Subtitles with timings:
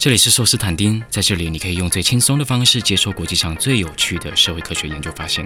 [0.00, 5.44] 这里是寿斯坦丁，在这里你可以用最轻松的方式接受国际上最有趣的社会科学研究发现。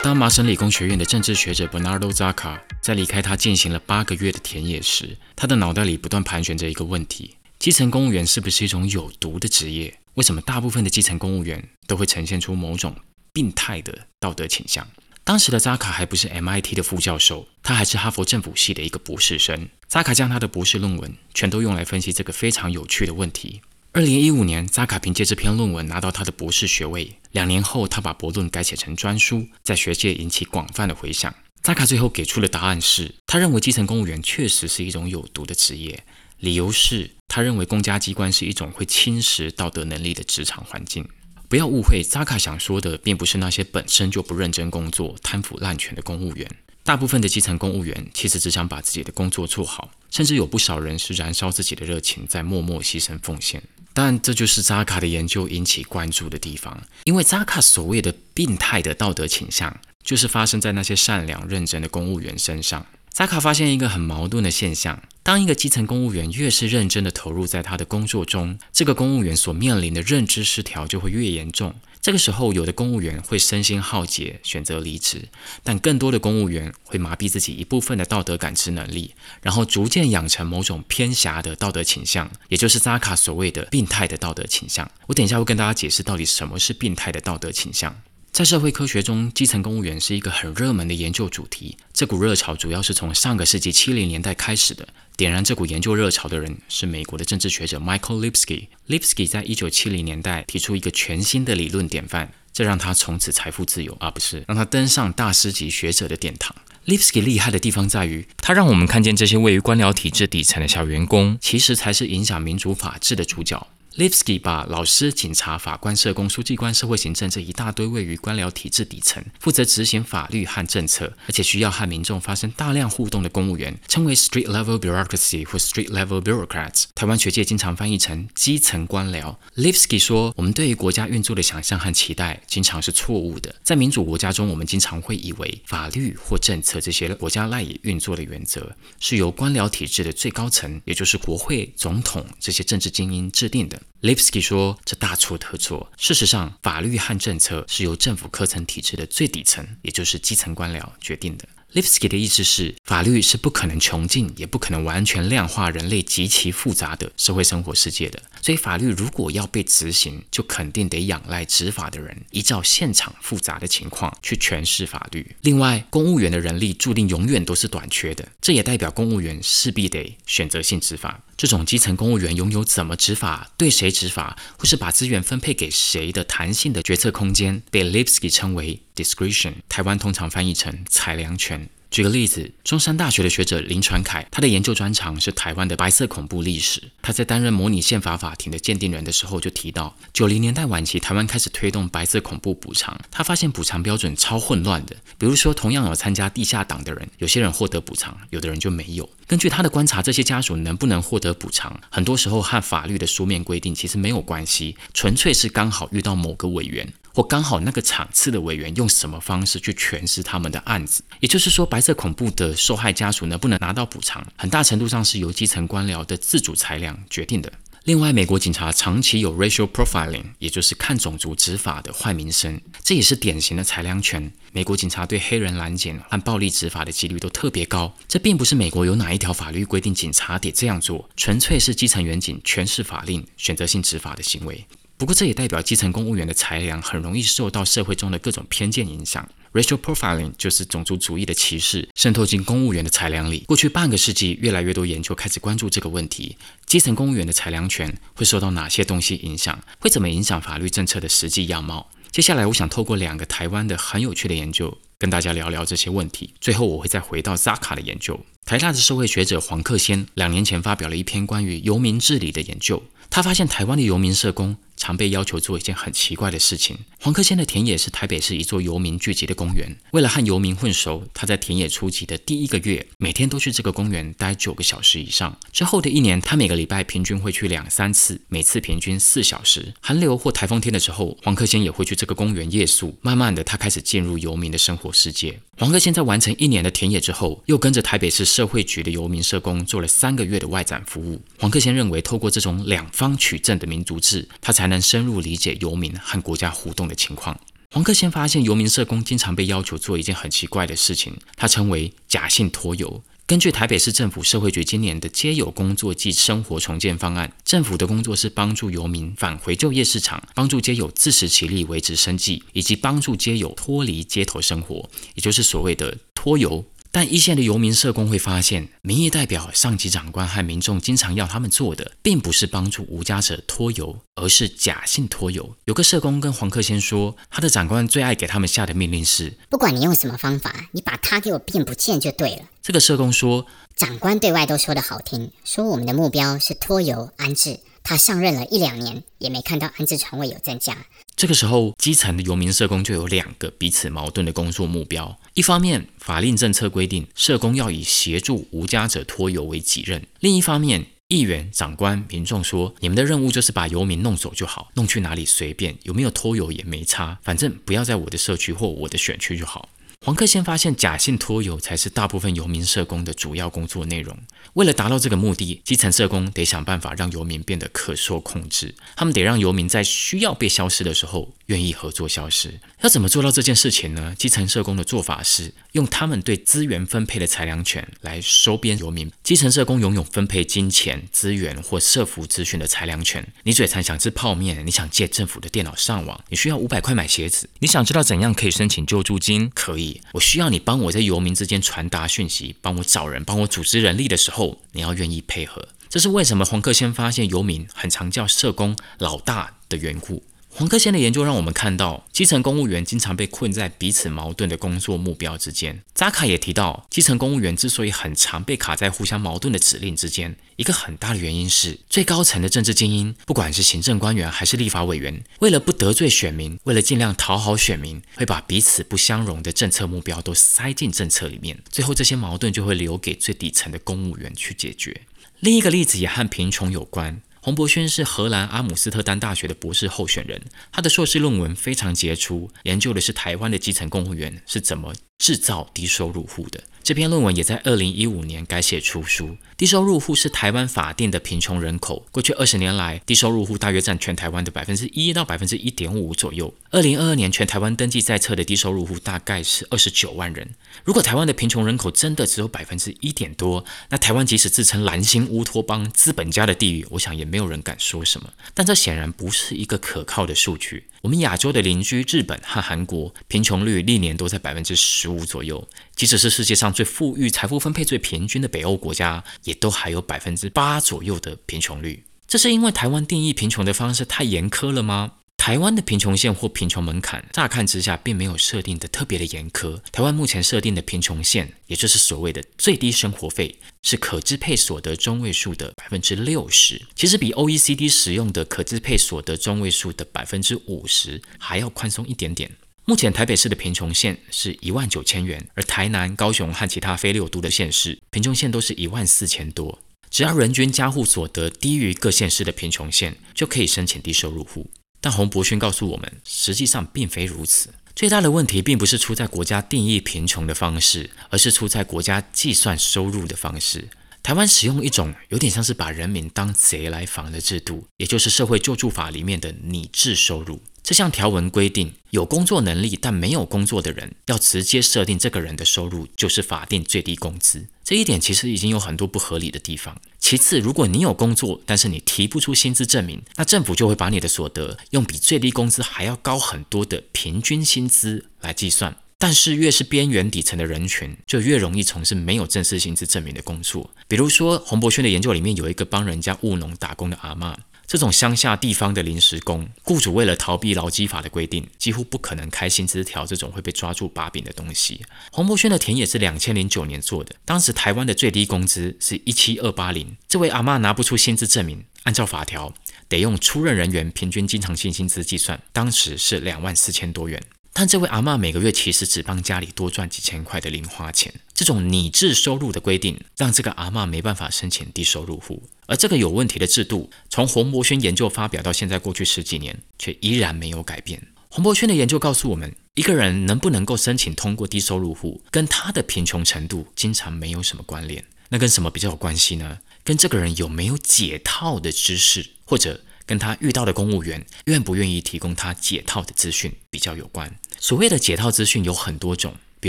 [0.00, 9.98] 当麻省理工学院的政治学者 Bernardo Zacca 在离开他进行了八个月的田野时，他的脑袋里不断盘旋着一个问题：基层公务员是不是一种有毒的职业？
[10.14, 12.94] 为什么大部分的基层公务员都会呈现出某种
[13.32, 14.86] 病态的道德倾向？
[15.24, 19.68] 当时的扎卡还不是 MIT 的副教授，他还是哈佛政府系的一个博士生。
[19.86, 23.62] 扎卡将他的博士论文全都用来分析这个非常有趣的问题。
[23.92, 27.18] 二零一五年，扎卡凭借这篇论文拿到他的博士学位。
[27.30, 31.32] 两年后，他把博论改写成专书，在学界引起广泛的回响。
[31.62, 36.02] 扎卡最后给出的答案是，他认为基层公务员确实是一种有毒的职业，
[36.38, 41.06] 理由是他认为公家机关是一种会侵蚀道德能力的职场环境。
[41.52, 46.50] 不要误会，扎卡想说的并不是那些本身就不认真工作、贪腐滥权的公务员。
[46.82, 53.62] 大部分的基层公务员其实只想把自己的工作做好，甚至有不少人是燃烧自己的热情，在默默牺牲奉献。
[53.92, 62.86] 但这就是扎卡的研究引起关注的地方，因为扎卡所谓的病态的道德倾向，就是发生在那些善良认真的公务员身上。
[63.12, 71.74] 扎卡发现一个很矛盾的现象：当一个基层公务员越是认真地投入在他的工作中，这个公务员所面临的认知失调就会越严重。
[72.00, 75.28] 这个时候，有的公务员会身心耗竭，选择离职；
[75.62, 84.90] 但更多的公务员会麻痹自己一部分的道德感知能力，然后逐渐养成某种偏狭的道德倾向，也就是扎卡所谓的病态的道德倾向。
[85.06, 87.94] 我等一下会跟大家解释到底什么是病态的道德倾向。
[88.32, 91.76] 在社会科学中，基层公务员是一个很热门的研究主题。
[91.92, 94.88] 这股热潮主要是从上个世纪七零年代开始的。
[95.18, 98.68] 点燃这股研究热潮的人是美国的政治学者 Michael Lipsky。
[98.88, 106.56] Lipsky 在一九七零年代提出一个全新的理论典范，这让他从此财富自由，而不是让他登上大师级学者的殿堂。
[106.86, 113.68] Lipsky 厉害的地方在于，他让我们看见这些位于官僚体制底层的小员工，其实才是影响民主法治的主角。
[113.96, 126.84] Lipsky 把老师、警察、法官、社工、书记官、社会行政这一大堆位于官僚体制底层、负责执行法律和政策，而且需要和民众发生大量互动的公务员，称为 street level bureaucracy 或 street level bureaucrats。
[126.94, 129.36] 台湾学界经常翻译成基层官僚。
[129.56, 133.54] Lipsky 说，我们对于国家运作的想象和期待经常是错误的。
[133.62, 143.81] 在民主国家中，我们经常会以为法律或政策这些国家赖以运作的原则，是由官僚体制的最高层，也就是国会、总统这些政治精英制定的。
[144.00, 145.92] Lipsky 说：“这大错特错。
[145.96, 158.22] 事实上，法律和政策是由政府科层体制的最底层，也就是基层官僚决定的。” Lipsky 的意思是，法律是不可能穷尽，也不可能完全量化人类极其复杂的社会生活世界的。
[158.42, 165.34] 所以，法律如果要被执行，就肯定得仰赖执法的人依照现场复杂的情况去诠释法律。
[165.40, 171.22] 另外，公务员的人力注定永远都是短缺的，这也代表公务员势必得选择性执法。
[171.38, 181.61] 这种基层公务员拥有怎么执法、对谁执法，或是把资源分配给谁的弹性的决策空间，被 Lipsky 称为 discretion，台湾通常翻译成裁量权。
[181.92, 186.82] 举个例子，中山大学的学者林传凯，他的研究专长是台湾的白色恐怖历史。
[187.02, 192.98] 他在担任模拟宪法法庭的鉴定人的时候，就提到，九零年代晚期，台湾开始推动白色恐怖补偿。
[193.10, 199.06] 他发现补偿标准超混乱的，比如说，同样有参加地下党的人，有些人获得补偿，有的人就没有。
[199.26, 206.90] 根据他的观察，这些家属能不能获得补偿，很多时候和法律的书面规定其实没有关系，纯粹是刚好遇到某个委员。
[207.14, 217.52] 或刚好那个场次的委员用什么方式去诠释他们的案子，也就是说，白色恐怖的受害家属能不能拿到补偿，很大程度上是由基层官僚的自主裁量决定的。
[217.84, 224.32] 另外，美国警察长期有 racial profiling，也就是看种族执法的坏名声，这也是典型的裁量权。
[224.52, 227.92] 美国警察对黑人拦检和暴力执法的几率都特别高。
[228.06, 234.64] 这并不是美国有哪一条法律规定警察得这样做，纯粹是基层员警诠释法令、选择性执法的行为。
[235.02, 239.28] 不过，这也代表基层公务员的裁量很容易受到社会中的各种偏见影响。
[239.52, 243.40] Racial profiling 就是种族主义的歧视渗透进公务员的裁量里。
[243.48, 246.36] 过去半个世纪，越来越多研究开始关注这个问题：
[246.66, 249.58] 基层公务员的裁量权会受到哪些东西影响？
[249.80, 251.90] 会怎么影响法律政策的实际样貌？
[252.12, 256.32] 接下来，我想透过两个台湾的很有趣的研究，跟大家聊聊这些问题。
[256.40, 258.20] 最后，我会再回到扎卡的研究。
[258.44, 264.56] 台大的社会学者黄克先两年前发表了一篇关于游民治理的研究，他发现台湾的游民社工。
[264.74, 266.76] 常被要求做一件很奇怪的事情。
[266.98, 269.76] 黄克先的田野是台北市一座游民聚集的公园。
[269.92, 275.38] 为了和游民混熟，他在田野初级的第一个月，每天都去这个公园待九个小时以上。
[275.52, 279.72] 之后的一年，他每个礼拜平均会去两三次，每次平均四小时。
[279.80, 282.98] 寒流或台风天的时候，黄克先也会去这个公园夜宿。
[283.02, 285.40] 慢慢的，他开始进入游民的生活世界。
[285.58, 291.20] 黄克先在完成一年的田野之后，又跟着台北市社会局的游民社工做了三个月的外展服务。
[291.38, 297.38] 黄克先认为，透过这种两方取证的民族志，他才能深入理解游民和国家互动的情况。
[297.70, 303.02] 黄克先发现，游民社工经常被要求做一件很奇怪的事情，他称为假性托游。
[303.24, 316.64] 根据台北市政府社会局今年的街友工作暨生活重建方案，政府的工作是帮助游民返回就业市场，帮助街友自食其力维持生计，以及帮助街友脱离街头生活，也就是所谓的脱游。
[316.94, 325.56] 但一线的游民社工会发现，民意代表、上级长官和民众经常要他们做的，并不是帮助无家者脱游，而是假性脱游。
[325.64, 332.42] 有个社工跟黄克先说，他的长官最爱给他们下的命令是：不管你用什么方法，你把他给我变不见就对了。
[332.60, 337.60] 这个社工说，长官对外都说的好听，说我们的目标是脱游安置。
[337.84, 340.76] 他上任了一两年，也没看到安置床位有增加。
[341.22, 359.68] 这个时候，基层的游民社工就有两个彼此矛盾的工作目标：一方面，法令政策规定社工要以协助无家者脱游为己任；另一方面，议员、长官、民众说，你们的任务就是把游民弄走就好，弄去哪里随便，有没有拖油也没差，反正不要在我的社区或我的选区就好。
[360.04, 364.18] 黄克先发现，假性托游才是大部分游民社工的主要工作内容。
[364.54, 368.74] 为了达到这个目的，基层社工得想办法让游民变得可受控制。
[368.96, 372.58] 他们得让游民在需要被消失的时候，愿意合作消失。
[372.80, 374.12] 要怎么做到这件事情呢？
[374.18, 379.08] 基层社工的做法是用他们对资源分配的裁量权来收编游民。
[379.22, 383.24] 基层社工拥有分配金钱资源或社服资讯的裁量权。
[383.44, 389.91] 你嘴馋想吃泡面，你想借政府的电脑上网，你需要五百块买鞋子，你想知道怎样可以申请救助金，可以。
[390.12, 395.68] 我需要你帮我在游民之间传达讯息，帮我找人，帮我组织人力的时候，你要愿意配合。
[395.88, 400.22] 这是为什么黄克先发现游民很常叫社工老大的缘故。
[400.54, 405.82] 黄克先的研究让我们看到，基层公务员经常被困在彼此矛盾的工作目标之间。
[405.94, 425.00] 扎卡也提到，基层公务员之所以很常被卡在互相矛盾的指令之间，一个很大的原因是最高层的政治精英，不管是行政官员还是立法委员，为了不得罪选民，为了尽量讨好选民，会把彼此不相容的政策目标都塞进政策里面，最后这些矛盾就会留给最底层的公务员去解决。
[425.40, 427.22] 另一个例子也和贫穷有关。
[427.44, 430.40] 洪博轩是荷兰阿姆斯特丹大学的博士候选人，
[430.70, 436.62] 他的硕士论文非常杰出，研究的是台湾的基层公务员是怎么制造低收入户的。
[436.82, 439.36] 这篇论文也在二零一五年改写出书。
[439.56, 442.04] 低收入户是台湾法定的贫穷人口。
[442.10, 446.52] 过去二十年来，低收入户大约占全台湾的百分之一到百分之一点五左右。
[446.70, 450.50] 二零二二年，全台湾登记在册的低收入户大概是二十九万人。
[450.82, 458.32] 如果台湾的贫穷人口真的只有百分之一点多，那台湾即使自称蓝星乌托邦、资本家的地狱，我想也没有人敢说什么。
[458.54, 460.86] 但这显然不是一个可靠的数据。
[461.02, 465.68] 我们亚洲的邻居日本和韩国，贫穷率历年都在百分之十五左右。
[465.96, 472.04] 即使是世界上最富裕、财富分配最平均的北欧国家，也都还有百分之八左右的贫穷率。
[472.28, 475.14] 这是因为台湾定义贫穷的方式太严苛了吗？
[475.44, 479.76] 台湾的贫穷线或贫穷门槛，乍看之下并没有设定的特别的严苛。
[479.90, 486.80] 台湾目前设定的贫穷线，也就是所谓的最低生活费，是可支配所得中位数的百分之六十。
[486.94, 492.48] 其实比 OECD 使用的可支配所得中位数的百分之五十还要宽松一点点。
[492.84, 499.80] 目前台北市的贫穷线是一万九千元，而台南、高雄和其他非六都的县市，贫穷线都是一万四千多。
[500.08, 504.70] 只要人均家户所得低于各县市的贫穷线，就可以申请低收入户。
[505.02, 507.74] 但洪博勋告诉我们，实际上并非如此。
[507.94, 513.90] 最大的问题并不是出在国家定义贫穷的方式，而是出在国家计算收入的方式。
[514.22, 520.62] 台湾使用一种有点像是把人民当贼来防的制度，也就是社会救助法里面的拟制收入。
[520.82, 527.66] 这项条文规定，有工作能力但没有工作的人，要直接设定这个人的收入就是法定最低工资。
[527.84, 530.00] 这一点其实已经有很多不合理的地方。
[530.22, 538.96] 其次，如果你有工作，但是你提不出薪资证明，那政府就会把你的所得用比最低工资还要高很多的平均薪资来计算。
[539.18, 543.90] 但是，越是边缘底层的人群，就越容易从事没有正式薪资证明的工作。
[544.06, 547.58] 比如说，洪博轩的研究里面有一个帮人家务农打工的阿妈。
[547.92, 555.04] 这种乡下地方的临时工，雇主为了逃避劳基法的规定，几乎不可能开薪资条这种会被抓住把柄的东西。
[555.30, 560.16] 洪博轩的田野是两千零九年做的，当时台湾的最低工资是一七二八零。
[560.26, 562.72] 这位阿妈拿不出薪资证明，按照法条
[563.10, 567.42] 得用出任人员平均经常性薪资计算，当时是两万四千多元。
[567.74, 571.32] 但这位阿妈每个月其实只帮家里多赚几千块的零花钱。
[571.62, 575.62] 这种拟制收入的规定，让这个阿妈没办法申请低收入户。
[575.86, 581.28] 而这个有问题的制度，从洪博轩研究发表到现在过去十几年，却依然没有改变。
[581.48, 588.24] 洪博轩的研究告诉我们，一个人能不能够申请通过低收入户，跟他的贫穷程度经常没有什么关联。
[588.48, 589.78] 那跟什么比较有关系呢？
[590.02, 597.56] 跟这个人有没有解套的知识，或者跟他遇到的公务员愿不愿意提供他解套的资讯比较有关。
[597.78, 599.88] 所谓的解套资讯有很多种，比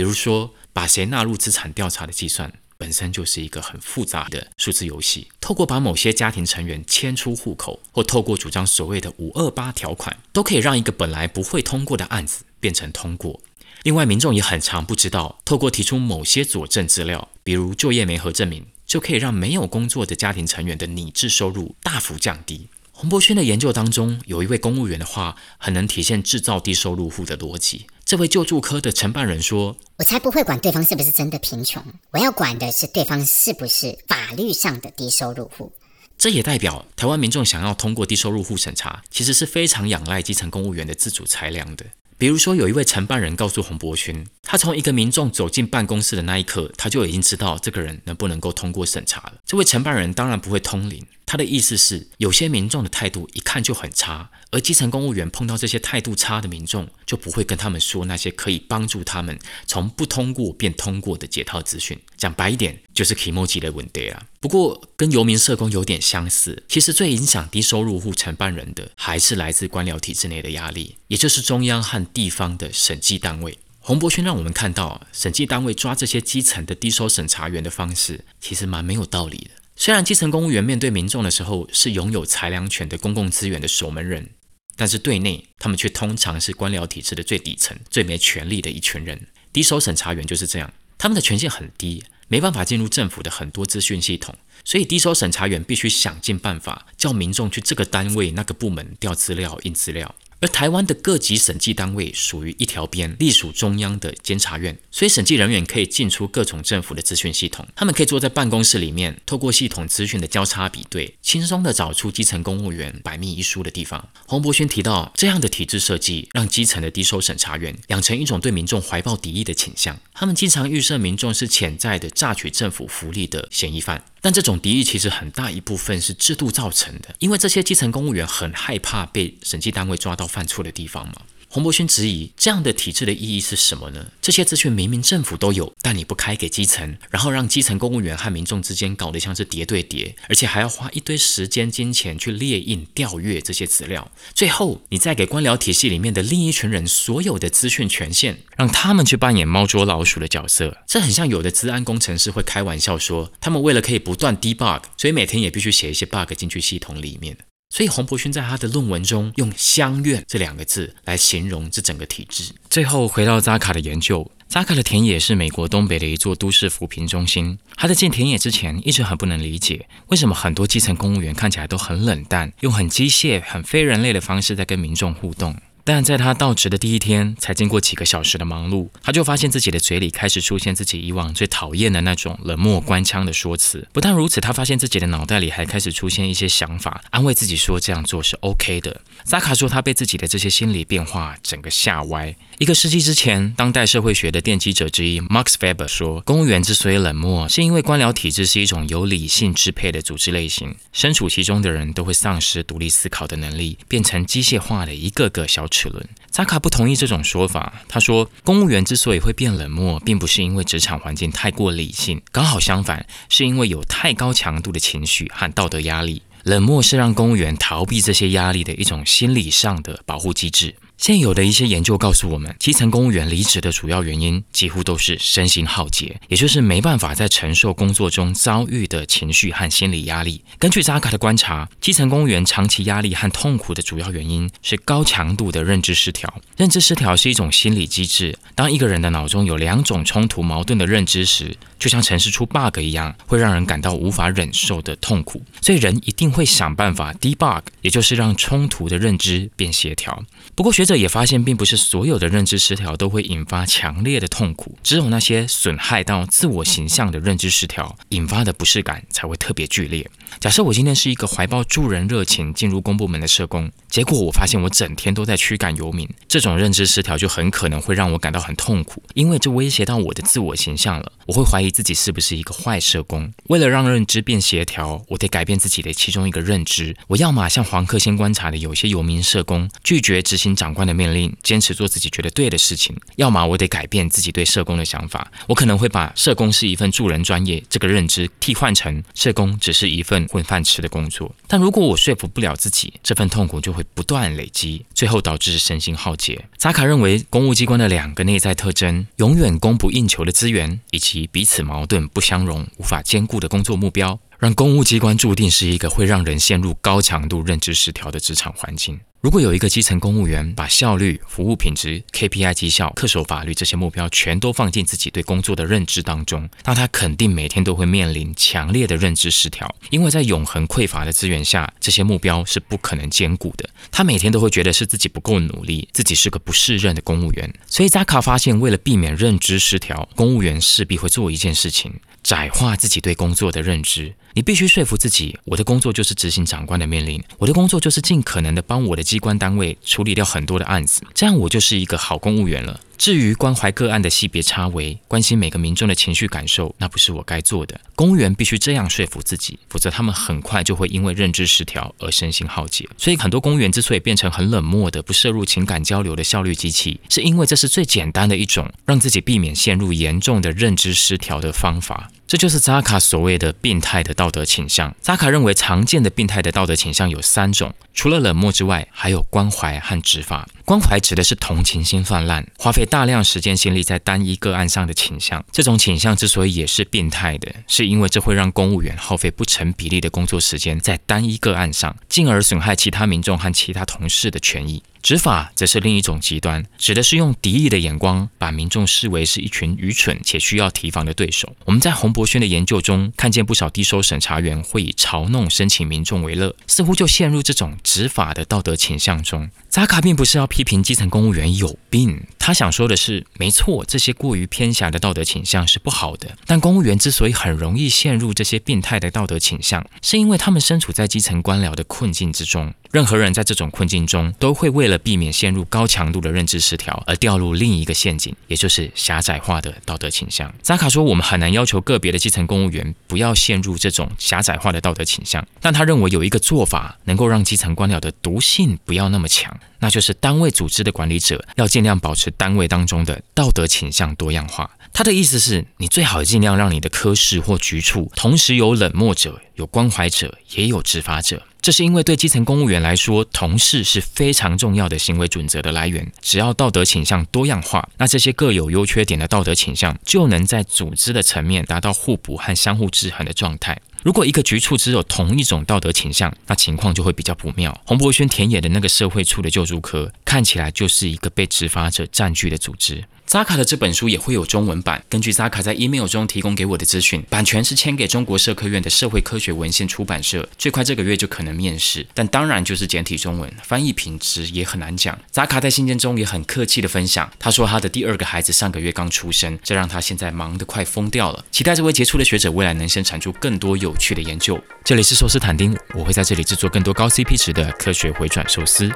[0.00, 2.52] 如说把谁纳入资产调查的计算。
[2.76, 13.40] 本身就是一个很复杂的数字游戏，透过把某些家庭成员迁出户口，或透过主张所谓的五二八条款，都可以让一个本来不会通过的案子变成通过。
[13.84, 22.68] 另外，民众也很常不知道，透过提出某些佐证资料，比如就业没合证明，就可以让没有工作的家庭成员的拟制收入大幅降低。
[22.90, 27.86] 洪博轩的研究当中，有一位公务员的话，很能体现制造低收入户的逻辑。
[28.04, 35.72] 这位救助科的承办人说：“我才不会管对方是不是真的贫穷，我要管的是对方是不是法律上的低收入户。”
[36.18, 41.86] 这也代表台湾民众想要通过低收入户审查，其实是非常仰赖基层公务员的自主裁量的。
[42.18, 49.34] 比如说，有一位承办人告诉洪博勋，他从一个民众走进办公室的那一刻，他就已经知道这个人能不能够通过审查了。
[49.46, 51.04] 这位承办人当然不会通灵。
[51.26, 61.98] 他的意思是，有些民众的态度一看就很差，而基层公务员碰到这些态度差的民众，就不会跟他们说那些可以帮助他们从不通过变通过的解套资讯。
[62.16, 64.26] 讲白一点，就是 emoji 的问题啊。
[64.38, 73.58] 不过跟游民社工有点相似，其实最影响低收入户承办人的，还是来自官僚体制内的压力，也就是中央和地方的审计单位。
[73.80, 79.50] 洪博轩让我们看到，审计单位抓这些基层的低收审查员的方式，其实蛮没有道理的。
[79.76, 84.30] 虽然基层公务员面对民众的时候是拥有裁量权的公共资源的守门人，
[84.76, 89.26] 但是对内他们却通常是官僚体制的最底层、最没权力的一群人。
[89.52, 100.14] 低收审查员就是这样，他们的权限很低，没办法进入政府的很多资讯系统，所以低收审查员必须想尽办法叫民众去这个单位、那个部门调资料、印资料。
[100.44, 107.66] 而台湾的各级审计单位属于一条边，隶属中央的监察院，所以审计人员可以进出各种政府的资讯系统。
[107.74, 114.06] 他们可以坐在办公室里面，透过系统资讯的交叉比对，轻松的找出基层公务员百密一疏的地方。
[114.26, 119.98] 洪博轩提到，这样的体制设计，让基层的低收审查员养成一种对民众怀抱敌意的倾向。
[120.12, 124.04] 他们经常预设民众是潜在的榨取政府福利的嫌疑犯。
[124.24, 131.16] 但这种敌意其实很大一部分是制度造成的，因为这些基层公务员很害怕被审计单位抓到犯错的地方嘛。
[131.54, 134.08] 洪博勋质疑这样的体制的意义是什么呢？
[134.20, 150.78] 这些资讯明明政府都有，但你不开给基层，然后让基层公务员和民众之间搞得像是叠对叠，而且还要花一堆时间金钱去列印调阅这些资料，最后你再给官僚体系里面的另一群人所有的资讯权限，让他们去扮演猫捉老鼠的角色。
[150.88, 157.38] 这很像有的资安工程师会开玩笑说，他们为了可以不断 debug，所以每天也必须写一些 bug 进去系统里面。
[157.74, 162.52] 所以洪伯勋在他的论文中用“乡愿”这两个字来形容这整个体制。
[162.70, 167.58] 最后回到扎卡的研究，扎卡的田野是美国东北的一座都市扶贫中心。
[167.74, 175.56] 他在建田野之前，一直很不能理解为什么很多基层公务员看起来都很冷淡，用很机械、很非人类的方式在跟民众互动。
[175.86, 183.86] 但在他到职的第一天，才经过几个小时的忙碌，他就发现自己的嘴里开始出现自己以往最讨厌的那种冷漠官腔的说辞。
[183.92, 189.02] 不但如此，他发现自己的脑袋里还开始出现一些想法，安慰自己说这样做是 OK 的。
[189.24, 192.34] 扎卡说，他被自己的这些心理变化整个吓歪。
[192.56, 205.68] 一个世纪之前，当代社会学的奠基者之一 Max Weber 说，公务员之所以冷漠，是因为官僚体制是一种由理性支配的组织类型，身处其中的人都会丧失独立思考的能力，变成机械化的一个个小。
[205.74, 207.82] 齿轮，扎卡不同意这种说法。
[207.88, 216.22] 他说，公务员之所以会变冷漠，并不是因为职场环境太过理性，刚好相反，是因为有太高强度的情绪和道德压力。
[216.44, 220.74] 冷漠是让公务员逃避这些压力的一种心理上的保护机制。
[220.96, 230.42] 现有的一些研究告诉我们，基层公务员离职的主要原因几乎都是身心耗竭，也就是没办法在承受工作中遭遇的情绪和心理压力。
[230.58, 236.32] 根据扎卡的观察，基层公务员长期压力和痛苦的主要原因是高强度的认知失调。
[236.56, 245.42] 认知失调是一种心理机制，当一个人的脑中有两种冲突矛盾的认知时，就像程式出 bug 一样，会让人感到无法忍受的痛苦。
[245.60, 250.22] 所以人一定会想办法 debug，也就是让冲突的认知变协调。
[250.54, 260.08] 不过学者也发现，并不是所有的认知失调都会引发强烈的痛苦，只有那些损害到自我形象的认知失调引发的不适感才会特别剧烈。
[260.40, 271.12] 假设我今天是一个怀抱助人热情进入公部门的社工，结果我发现我整天都在驱赶游民，这种认知失调就很可能会让我感到很痛苦，因为这威胁到我的自我形象了。
[271.26, 273.32] 我会怀疑自己是不是一个坏社工。
[273.44, 276.96] 为了让认知变协调，我得改变自己的其中一个认知。
[277.06, 291.34] 我要么像黄克先观察的有些游民社工拒绝执行长官的命令，坚持做自己觉得对的事情；要么我得改变自己对社工的想法，我可能会把社工是一份助人专业这个认知替换成社工只是一份混饭吃的工作。
[291.46, 296.44] 但如果我说服不了自己，这份痛苦就会不断累积，最后导致身心耗竭。
[296.58, 304.18] 扎卡认为，公务机关的两个内在特征：永远供不应求的资源，以及彼此矛盾不相容、无法兼顾的工作目标。
[304.40, 309.00] 让公务机关注定是一个会让人陷入高强度认知失调的职场环境。
[309.24, 323.66] 如果有一个基层公务员把效率、服务品质、KPI 绩效、恪守法律这些目标全都放进自己对工作的认知当中，那他肯定每天都会面临强烈的认知失调，因为在永恒匮乏的资源下，这些目标是不可能兼顾的。
[323.90, 327.50] 他每天都会觉得是自己不够努力，自己是个不适任的公务员。
[327.66, 331.94] 所以扎卡发现，为了避免认知失调，公务员势必会做一件事情。
[332.24, 342.80] 窄化自己对工作的认知，你必须说服自己，我的工作就是执行长官的命令，我的工作就是尽可能的帮我的机关单位处理掉很多的案子，这样我就是一个好公务员了。
[342.96, 347.78] 至于关怀个案的细别差微，关心每个民众的情绪感受，那不是我该做的。
[347.94, 352.88] 公务员必须这样说服自己，否则他们很快就会因为认知失调而身心耗竭。
[352.96, 362.10] 所以，很多公务员之所以变成很冷漠的、不摄入情感交流的效率机器，是因为这是最简单的一种让自己避免陷入严重的认知失调的方法。
[362.26, 364.92] 这就是扎卡所谓的病态的道德倾向。
[365.00, 370.48] 扎卡认为，常见的病态的道德倾向有三种，除了冷漠之外，还有关怀和执法。
[370.64, 375.44] 关怀指的是同情心泛滥，花费大量时间心力在单一个案上的倾向。
[375.52, 384.82] 这种倾向之所以也是变态的，是因为这会让公务员耗费不成比例的工作时间在单一个案上，进而损害其他民众和其他同事的权益。
[385.04, 391.54] 执法则是另一种极端，指的是用敌意的眼光把民众视为是一群愚蠢且需要提防的对手。
[391.66, 399.50] 我们在洪博轩的研究中看见不少低收审查员会以嘲弄申请民众为乐，似乎就陷入这种执法的道德倾向中。
[399.68, 406.34] 扎卡并不是要批评基层公务员有病，他想说的是，没错，这些过于偏狭的道德倾向是不好的。
[406.46, 412.72] 但公务员之所以很容易陷入这些病态的道德倾向，是因为他们身处在基层官僚的困境之中。
[412.94, 420.54] 任何人在这种困境中，都会为了避免陷入高强度的认知失调，而掉入另一个陷阱，也就是狭窄化的道德倾向。
[420.62, 434.70] 扎卡说，我们很难要求个别的基层公务员不要陷入这种狭窄化的道德倾向，但他认为有一个做法能够让基层官僚的毒性不要那么强，那就是单位组织的管理者要尽量保持单位当中的道德倾向多样化。
[434.92, 441.42] 他的意思是，你最好尽量让你的科室或局处同时有冷漠者、有关怀者，也有执法者。
[441.64, 446.12] 这是因为对基层公务员来说，同事是非常重要的行为准则的来源。
[446.20, 453.80] 只要道德倾向多样化，那这些各有优缺点的道德倾向就能在组织的层面达到互补和相互制衡的状态。
[454.04, 457.80] 如果一个局处只有同一种道德倾向，那情况就会比较不妙。
[457.86, 463.04] 洪博轩田野的那个社会处的救助科，看起来就是一个被执法者占据的组织。
[463.26, 465.02] 扎卡的这本书也会有中文版。
[465.08, 472.06] 根据扎卡在 email 中提供给我的资讯，版权是签给中国社科院的社会科学文献出版社，最快这个月就可能面世。
[472.12, 475.18] 但当然就是简体中文，翻译品质也很难讲。
[475.30, 481.42] 扎卡在信件中也很客气的分享，他说他的第二个孩子上个月刚出生，这让他现在忙得快疯掉了。
[481.50, 484.60] 期待这位杰出的学者未来能生产出更多有有趣的研究。
[484.82, 488.90] 这里是寿司坦丁，我会在这里制作更多高 CP 值的科学回转寿司。